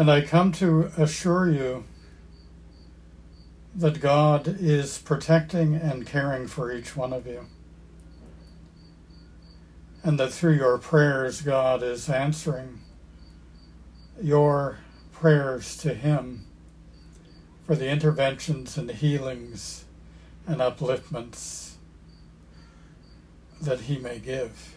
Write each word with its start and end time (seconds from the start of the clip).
And 0.00 0.10
I 0.10 0.22
come 0.22 0.50
to 0.52 0.90
assure 0.96 1.50
you 1.50 1.84
that 3.74 4.00
God 4.00 4.48
is 4.48 4.96
protecting 4.96 5.74
and 5.74 6.06
caring 6.06 6.46
for 6.46 6.72
each 6.72 6.96
one 6.96 7.12
of 7.12 7.26
you. 7.26 7.44
And 10.02 10.18
that 10.18 10.32
through 10.32 10.54
your 10.54 10.78
prayers, 10.78 11.42
God 11.42 11.82
is 11.82 12.08
answering 12.08 12.80
your 14.22 14.78
prayers 15.12 15.76
to 15.82 15.92
Him 15.92 16.46
for 17.66 17.76
the 17.76 17.90
interventions 17.90 18.78
and 18.78 18.90
healings 18.90 19.84
and 20.46 20.62
upliftments 20.62 21.72
that 23.60 23.80
He 23.80 23.98
may 23.98 24.18
give. 24.18 24.76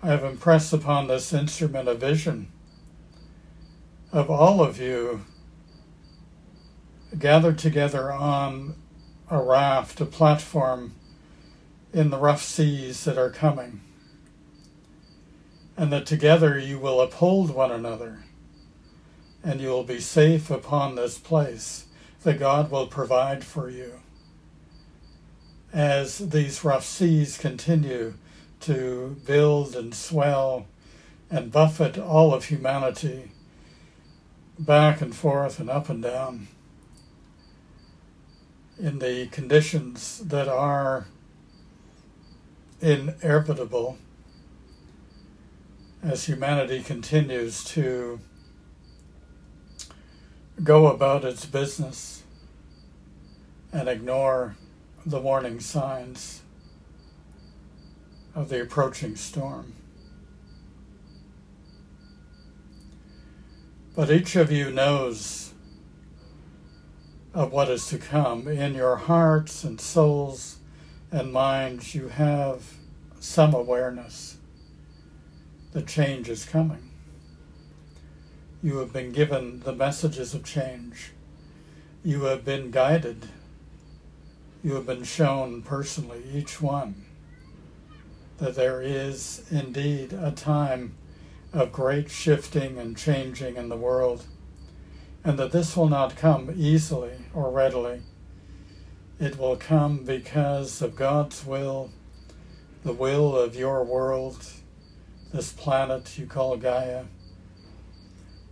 I 0.00 0.08
have 0.08 0.22
impressed 0.22 0.72
upon 0.72 1.08
this 1.08 1.32
instrument 1.32 1.88
a 1.88 1.94
vision 1.94 2.52
of 4.12 4.30
all 4.30 4.62
of 4.62 4.80
you 4.80 5.24
gathered 7.18 7.58
together 7.58 8.12
on 8.12 8.76
a 9.28 9.42
raft, 9.42 10.00
a 10.00 10.06
platform 10.06 10.94
in 11.92 12.10
the 12.10 12.18
rough 12.18 12.42
seas 12.42 13.02
that 13.04 13.18
are 13.18 13.30
coming, 13.30 13.80
and 15.76 15.92
that 15.92 16.06
together 16.06 16.56
you 16.56 16.78
will 16.78 17.00
uphold 17.00 17.50
one 17.50 17.72
another, 17.72 18.24
and 19.42 19.60
you 19.60 19.68
will 19.68 19.84
be 19.84 20.00
safe 20.00 20.48
upon 20.48 20.94
this 20.94 21.18
place 21.18 21.86
that 22.22 22.38
God 22.38 22.70
will 22.70 22.86
provide 22.86 23.42
for 23.42 23.68
you. 23.68 23.94
As 25.72 26.18
these 26.18 26.64
rough 26.64 26.84
seas 26.84 27.36
continue 27.36 28.14
to 28.60 29.16
build 29.26 29.74
and 29.76 29.94
swell 29.94 30.66
and 31.30 31.52
buffet 31.52 31.98
all 31.98 32.34
of 32.34 32.46
humanity 32.46 33.30
back 34.58 35.00
and 35.00 35.14
forth 35.14 35.60
and 35.60 35.70
up 35.70 35.88
and 35.88 36.02
down 36.02 36.48
in 38.78 38.98
the 38.98 39.26
conditions 39.28 40.18
that 40.20 40.48
are 40.48 41.06
inevitable 42.80 43.98
as 46.02 46.26
humanity 46.26 46.82
continues 46.82 47.64
to 47.64 48.20
go 50.62 50.86
about 50.86 51.24
its 51.24 51.44
business 51.44 52.22
and 53.72 53.88
ignore 53.88 54.56
the 55.04 55.20
warning 55.20 55.60
signs 55.60 56.42
of 58.38 58.50
the 58.50 58.62
approaching 58.62 59.16
storm. 59.16 59.74
But 63.96 64.12
each 64.12 64.36
of 64.36 64.52
you 64.52 64.70
knows 64.70 65.52
of 67.34 67.50
what 67.50 67.68
is 67.68 67.88
to 67.88 67.98
come. 67.98 68.46
In 68.46 68.74
your 68.74 68.94
hearts 68.94 69.64
and 69.64 69.80
souls 69.80 70.58
and 71.10 71.32
minds, 71.32 71.96
you 71.96 72.08
have 72.08 72.74
some 73.18 73.54
awareness 73.54 74.36
that 75.72 75.88
change 75.88 76.28
is 76.28 76.44
coming. 76.44 76.90
You 78.62 78.76
have 78.78 78.92
been 78.92 79.10
given 79.10 79.60
the 79.60 79.74
messages 79.74 80.32
of 80.32 80.44
change. 80.44 81.10
You 82.04 82.22
have 82.24 82.44
been 82.44 82.70
guided. 82.70 83.26
You 84.62 84.74
have 84.74 84.86
been 84.86 85.02
shown 85.02 85.62
personally, 85.62 86.22
each 86.32 86.62
one 86.62 87.07
that 88.38 88.54
there 88.54 88.80
is 88.80 89.44
indeed 89.50 90.12
a 90.12 90.30
time 90.30 90.94
of 91.52 91.72
great 91.72 92.10
shifting 92.10 92.78
and 92.78 92.96
changing 92.96 93.56
in 93.56 93.68
the 93.68 93.76
world, 93.76 94.24
and 95.24 95.38
that 95.38 95.52
this 95.52 95.76
will 95.76 95.88
not 95.88 96.16
come 96.16 96.52
easily 96.56 97.12
or 97.34 97.50
readily. 97.50 98.00
It 99.18 99.38
will 99.38 99.56
come 99.56 100.04
because 100.04 100.80
of 100.80 100.94
God's 100.94 101.44
will, 101.44 101.90
the 102.84 102.92
will 102.92 103.36
of 103.36 103.56
your 103.56 103.84
world, 103.84 104.46
this 105.32 105.52
planet 105.52 106.16
you 106.16 106.26
call 106.26 106.56
Gaia, 106.56 107.04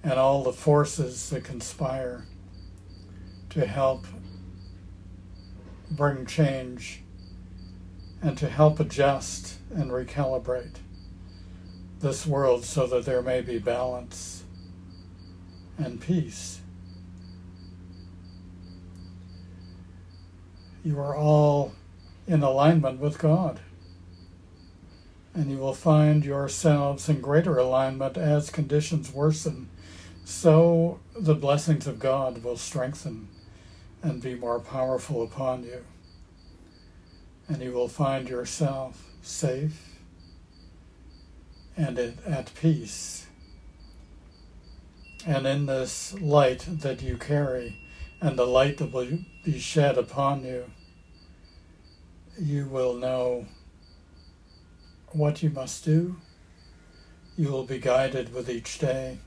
and 0.03 0.15
all 0.15 0.43
the 0.43 0.53
forces 0.53 1.31
that 1.31 1.45
conspire 1.45 2.27
to 3.51 3.67
help 3.67 4.07
bring 5.91 6.27
change 6.27 7.03
and 8.23 8.37
to 8.39 8.49
help 8.49 8.81
adjust 8.81 9.59
and 9.75 9.91
recalibrate 9.91 10.77
this 12.01 12.27
world 12.27 12.65
so 12.65 12.87
that 12.87 13.05
there 13.05 13.23
may 13.23 13.41
be 13.41 13.59
balance 13.59 14.45
and 15.79 16.01
peace. 16.01 16.61
You 20.85 20.99
are 21.01 21.17
all 21.17 21.73
in 22.27 22.43
alignment 22.43 23.01
with 23.01 23.19
God, 23.19 23.61
and 25.35 25.51
you 25.51 25.59
will 25.59 25.75
find 25.75 26.25
yourselves 26.25 27.09
in 27.09 27.21
greater 27.21 27.59
alignment 27.59 28.17
as 28.17 28.51
conditions 28.51 29.13
worsen. 29.13 29.69
So 30.25 31.01
the 31.19 31.35
blessings 31.35 31.87
of 31.87 31.99
God 31.99 32.43
will 32.43 32.57
strengthen 32.57 33.29
and 34.03 34.23
be 34.23 34.35
more 34.35 34.61
powerful 34.61 35.23
upon 35.23 35.65
you, 35.65 35.85
and 37.49 37.63
you 37.63 37.73
will 37.73 37.89
find 37.89 38.29
yourself 38.29 39.05
safe, 39.23 39.99
and 41.77 41.99
at 41.99 42.53
peace. 42.55 43.27
And 45.27 45.47
in 45.47 45.67
this 45.67 46.15
light 46.21 46.65
that 46.69 47.03
you 47.03 47.17
carry, 47.17 47.79
and 48.21 48.39
the 48.39 48.47
light 48.47 48.79
that 48.79 48.93
will 48.93 49.19
be 49.45 49.59
shed 49.59 49.99
upon 49.99 50.45
you, 50.45 50.71
you 52.39 52.67
will 52.67 52.95
know 52.95 53.47
what 55.11 55.43
you 55.43 55.51
must 55.51 55.85
do. 55.85 56.17
You 57.37 57.51
will 57.51 57.65
be 57.65 57.79
guided 57.79 58.33
with 58.33 58.49
each 58.49 58.79
day. 58.79 59.19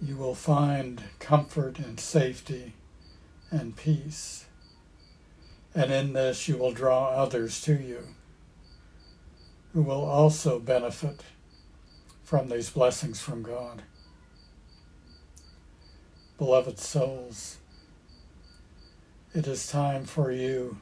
You 0.00 0.16
will 0.16 0.34
find 0.34 1.02
comfort 1.18 1.78
and 1.78 1.98
safety 1.98 2.74
and 3.50 3.76
peace 3.76 4.47
and 5.78 5.92
in 5.92 6.12
this 6.12 6.48
you 6.48 6.56
will 6.56 6.72
draw 6.72 7.10
others 7.10 7.60
to 7.60 7.72
you 7.72 8.02
who 9.72 9.80
will 9.80 10.04
also 10.04 10.58
benefit 10.58 11.20
from 12.24 12.48
these 12.48 12.68
blessings 12.68 13.20
from 13.20 13.44
God. 13.44 13.82
Beloved 16.36 16.80
souls, 16.80 17.58
it 19.32 19.46
is 19.46 19.68
time 19.68 20.04
for 20.04 20.32
you 20.32 20.78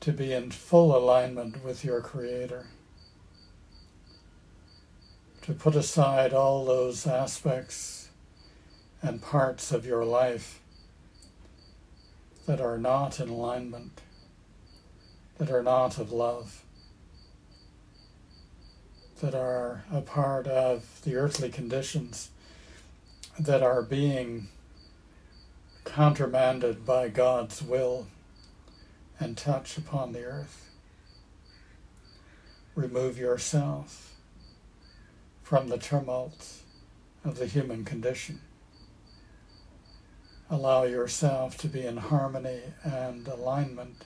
to 0.00 0.12
be 0.12 0.32
in 0.32 0.50
full 0.50 0.96
alignment 0.96 1.62
with 1.62 1.84
your 1.84 2.00
Creator, 2.00 2.68
to 5.42 5.52
put 5.52 5.74
aside 5.74 6.32
all 6.32 6.64
those 6.64 7.06
aspects 7.06 8.08
and 9.02 9.20
parts 9.20 9.72
of 9.72 9.84
your 9.84 10.06
life 10.06 10.59
that 12.46 12.60
are 12.60 12.78
not 12.78 13.20
in 13.20 13.28
alignment, 13.28 14.00
that 15.38 15.50
are 15.50 15.62
not 15.62 15.98
of 15.98 16.12
love, 16.12 16.64
that 19.20 19.34
are 19.34 19.84
a 19.92 20.00
part 20.00 20.46
of 20.46 21.00
the 21.04 21.16
earthly 21.16 21.50
conditions 21.50 22.30
that 23.38 23.62
are 23.62 23.82
being 23.82 24.48
countermanded 25.84 26.84
by 26.84 27.08
God's 27.08 27.62
will 27.62 28.06
and 29.18 29.36
touch 29.36 29.76
upon 29.76 30.12
the 30.12 30.24
earth. 30.24 30.70
Remove 32.74 33.18
yourself 33.18 34.14
from 35.42 35.68
the 35.68 35.78
tumult 35.78 36.62
of 37.24 37.38
the 37.38 37.46
human 37.46 37.84
condition 37.84 38.40
allow 40.50 40.82
yourself 40.82 41.56
to 41.58 41.68
be 41.68 41.86
in 41.86 41.96
harmony 41.96 42.60
and 42.82 43.26
alignment 43.28 44.04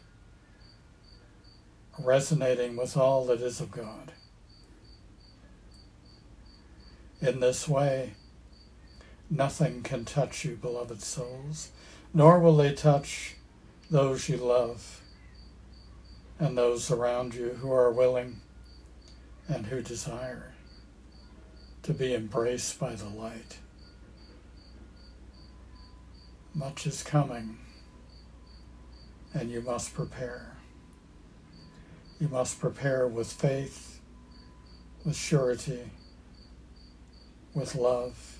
resonating 1.99 2.76
with 2.76 2.96
all 2.96 3.25
that 3.26 3.41
is 3.41 3.61
of 3.61 3.70
God. 3.70 4.12
In 7.20 7.41
this 7.41 7.67
way, 7.67 8.14
nothing 9.31 9.82
can 9.82 10.05
touch 10.05 10.44
you, 10.44 10.56
beloved 10.56 11.02
souls, 11.02 11.70
nor 12.12 12.38
will 12.38 12.56
they 12.56 12.75
touch 12.75 13.37
those 13.91 14.29
you 14.29 14.37
love 14.37 15.00
and 16.38 16.58
those 16.58 16.91
around 16.91 17.35
you 17.35 17.50
who 17.61 17.73
are 17.73 17.91
willing 17.91 18.41
and 19.49 19.67
who 19.67 19.81
desire 19.81 20.52
to 21.82 21.94
be 21.94 22.14
embraced 22.14 22.79
by 22.79 22.94
the 22.94 23.08
light. 23.08 23.58
Much 26.55 26.87
is 26.87 27.03
coming, 27.03 27.59
and 29.33 29.51
you 29.51 29.61
must 29.61 29.93
prepare. 29.93 30.56
You 32.21 32.29
must 32.29 32.61
prepare 32.61 33.09
with 33.09 33.33
faith, 33.33 33.99
with 35.05 35.17
surety, 35.17 35.91
with 37.55 37.75
love, 37.75 38.39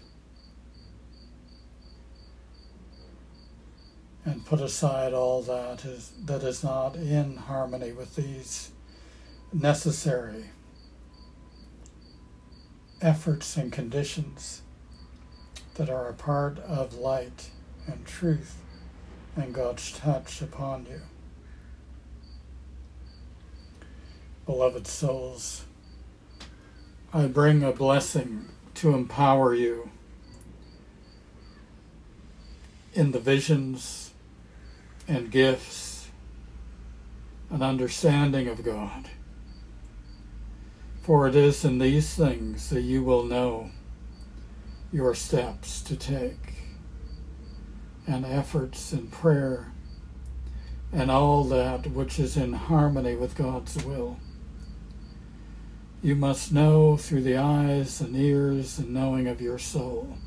and 4.25 4.47
put 4.47 4.61
aside 4.61 5.13
all 5.13 5.43
that 5.43 5.85
is, 5.85 6.13
that 6.25 6.45
is 6.45 6.63
not 6.63 6.95
in 6.95 7.37
harmony 7.37 7.91
with 7.91 8.15
these 8.15 8.71
necessary 9.53 10.51
efforts 13.03 13.57
and 13.57 13.73
conditions 13.73 14.63
that 15.75 15.91
are 15.91 16.09
a 16.09 16.15
part 16.15 16.61
of 16.61 16.95
light 16.95 17.51
and 17.87 18.05
truth 18.07 18.57
and 19.37 19.53
God's 19.55 19.93
touch 19.93 20.41
upon 20.41 20.87
you. 20.87 21.01
Beloved 24.47 24.87
souls, 24.87 25.65
I 27.13 27.27
bring 27.27 27.63
a 27.63 27.73
blessing 27.73 28.47
to 28.75 28.95
empower 28.95 29.55
you 29.55 29.91
in 32.93 33.13
the 33.13 33.21
visions 33.21 34.13
and 35.09 35.31
gifts 35.31 36.09
and 37.51 37.63
understanding 37.63 38.49
of 38.49 38.65
God. 38.65 39.09
For 41.03 41.29
it 41.29 41.37
is 41.37 41.65
in 41.65 41.79
these 41.79 42.15
things 42.15 42.71
that 42.71 42.81
you 42.81 43.03
will 43.03 43.25
know 43.25 43.71
your 44.93 45.15
steps 45.15 45.83
to 45.83 45.97
take, 45.97 46.64
and 48.07 48.25
efforts 48.25 48.93
and 48.93 49.11
prayer, 49.11 49.73
and 50.93 51.11
all 51.11 51.45
that 51.45 51.87
which 51.89 52.19
is 52.19 52.37
in 52.37 52.53
harmony 52.53 53.15
with 53.15 53.37
God's 53.37 53.83
will. 53.85 54.19
You 56.03 56.15
must 56.15 56.53
know 56.53 56.97
through 56.97 57.23
the 57.23 57.37
eyes 57.37 58.01
and 58.01 58.15
ears 58.15 58.79
and 58.79 58.93
knowing 58.93 59.27
of 59.27 59.41
your 59.41 59.59
soul 59.59 60.19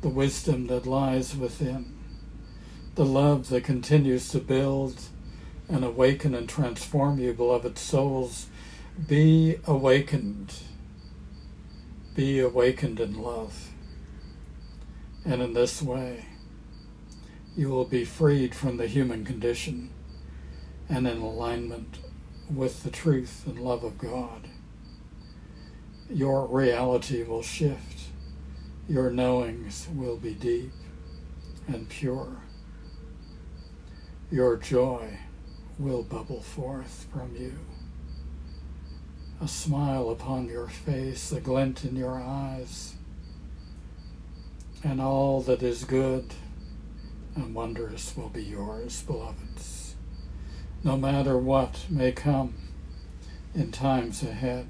the 0.00 0.08
wisdom 0.08 0.66
that 0.66 0.84
lies 0.84 1.36
within, 1.36 1.96
the 2.96 3.04
love 3.04 3.48
that 3.50 3.62
continues 3.62 4.28
to 4.30 4.40
build 4.40 5.00
and 5.68 5.84
awaken 5.84 6.34
and 6.34 6.48
transform 6.48 7.20
you, 7.20 7.32
beloved 7.32 7.78
souls 7.78 8.48
be 9.08 9.56
awakened. 9.66 10.52
Be 12.14 12.40
awakened 12.40 13.00
in 13.00 13.22
love. 13.22 13.70
And 15.24 15.40
in 15.40 15.54
this 15.54 15.80
way, 15.80 16.26
you 17.56 17.68
will 17.68 17.84
be 17.84 18.04
freed 18.04 18.54
from 18.54 18.76
the 18.76 18.86
human 18.86 19.24
condition 19.24 19.90
and 20.88 21.06
in 21.06 21.18
alignment 21.18 21.98
with 22.52 22.82
the 22.82 22.90
truth 22.90 23.44
and 23.46 23.58
love 23.58 23.84
of 23.84 23.98
God. 23.98 24.48
Your 26.10 26.46
reality 26.46 27.22
will 27.22 27.42
shift. 27.42 28.08
Your 28.88 29.10
knowings 29.10 29.88
will 29.94 30.16
be 30.16 30.34
deep 30.34 30.72
and 31.66 31.88
pure. 31.88 32.38
Your 34.30 34.56
joy 34.56 35.18
will 35.78 36.02
bubble 36.02 36.40
forth 36.40 37.06
from 37.12 37.34
you 37.36 37.58
a 39.42 39.48
smile 39.48 40.08
upon 40.10 40.46
your 40.48 40.68
face, 40.68 41.32
a 41.32 41.40
glint 41.40 41.84
in 41.84 41.96
your 41.96 42.20
eyes, 42.20 42.94
and 44.84 45.00
all 45.00 45.42
that 45.42 45.64
is 45.64 45.82
good 45.82 46.32
and 47.34 47.54
wondrous 47.54 48.16
will 48.16 48.28
be 48.28 48.42
yours, 48.42 49.02
beloveds, 49.02 49.94
no 50.84 50.96
matter 50.96 51.38
what 51.38 51.86
may 51.88 52.12
come 52.12 52.54
in 53.54 53.70
times 53.70 54.22
ahead. 54.22 54.68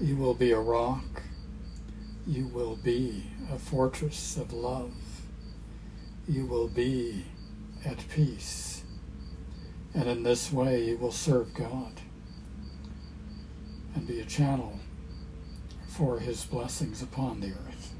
You 0.00 0.16
will 0.16 0.34
be 0.34 0.52
a 0.52 0.60
rock. 0.60 1.22
You 2.26 2.46
will 2.46 2.76
be 2.76 3.24
a 3.52 3.58
fortress 3.58 4.36
of 4.36 4.52
love. 4.52 4.92
You 6.28 6.46
will 6.46 6.68
be 6.68 7.24
at 7.84 8.08
peace. 8.08 8.82
And 9.94 10.08
in 10.08 10.22
this 10.22 10.52
way, 10.52 10.84
you 10.84 10.98
will 10.98 11.12
serve 11.12 11.54
God 11.54 12.00
and 13.94 14.06
be 14.06 14.20
a 14.20 14.24
channel 14.24 14.78
for 15.88 16.20
his 16.20 16.44
blessings 16.44 17.02
upon 17.02 17.40
the 17.40 17.48
earth. 17.48 17.94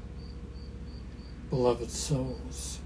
Beloved 1.49 1.89
souls, 1.89 2.79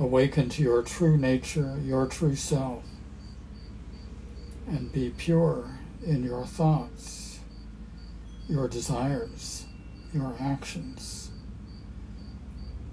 awaken 0.00 0.48
to 0.48 0.62
your 0.62 0.82
true 0.82 1.16
nature, 1.16 1.78
your 1.84 2.06
true 2.06 2.34
self, 2.34 2.82
and 4.66 4.92
be 4.92 5.10
pure 5.10 5.78
in 6.04 6.24
your 6.24 6.44
thoughts, 6.46 7.38
your 8.48 8.66
desires, 8.66 9.66
your 10.12 10.34
actions, 10.40 11.30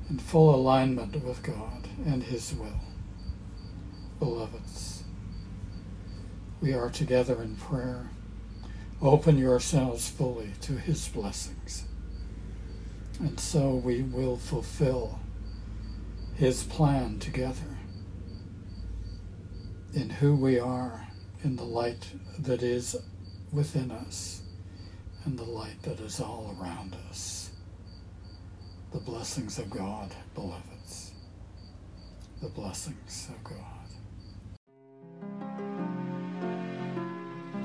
in 0.09 0.19
full 0.19 0.54
alignment 0.54 1.24
with 1.24 1.42
God 1.42 1.88
and 2.06 2.21
His 2.24 2.54
will. 2.54 2.81
Beloveds, 4.19 5.04
we 6.62 6.74
are 6.74 6.89
together 6.89 7.42
in 7.42 7.56
prayer 7.56 8.09
Open 9.01 9.38
yourselves 9.38 10.09
fully 10.09 10.54
to 10.62 10.74
His 10.74 11.07
blessings. 11.07 11.83
And 13.19 13.39
so 13.39 13.75
we 13.75 14.01
will 14.01 14.38
fulfill 14.38 15.19
His 16.37 16.63
plan 16.65 17.17
together 17.17 17.77
in 19.95 20.07
who 20.07 20.35
we 20.35 20.59
are, 20.59 21.07
in 21.44 21.56
the 21.56 21.63
light 21.63 22.11
that 22.37 22.61
is 22.61 22.95
within 23.51 23.89
us, 23.89 24.44
and 25.25 25.35
the 25.35 25.44
light 25.44 25.81
that 25.81 25.99
is 25.99 26.19
all 26.19 26.56
around 26.61 26.95
us. 27.09 27.49
The 28.91 28.99
blessings 28.99 29.57
of 29.57 29.71
God, 29.71 30.13
beloveds. 30.35 31.13
The 32.44 32.49
blessings 32.49 33.29
of 33.31 33.44
God. 33.44 33.56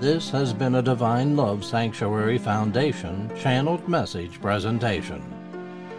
This 0.01 0.31
has 0.31 0.55
been 0.55 0.77
a 0.77 0.83
Divine 0.83 1.37
Love 1.37 1.63
Sanctuary 1.63 2.39
Foundation 2.39 3.31
channeled 3.37 3.87
message 3.87 4.41
presentation. 4.41 5.23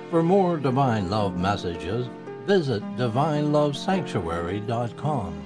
For 0.10 0.24
more 0.24 0.58
Divine 0.58 1.12
Love 1.12 1.38
messages, 1.38 2.10
visit 2.46 2.84
divinelovesanctuary.com. 2.98 5.43